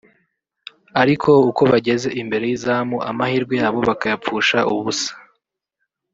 [1.01, 5.11] ariko uko bageze imbere y’izamu amahirwe yabo bakayapfusha ubusa